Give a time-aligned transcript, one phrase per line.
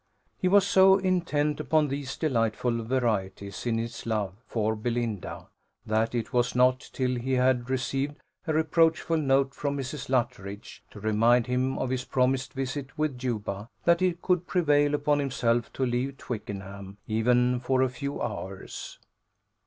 [0.39, 5.49] He was so intent upon these delightful varieties in his love for Belinda
[5.85, 8.15] that it was not till he had received
[8.47, 10.09] a reproachful note from Mrs.
[10.09, 15.19] Luttridge, to remind him of his promised visit with Juba, that he could prevail upon
[15.19, 18.97] himself to leave Twickenham, even for a few hours.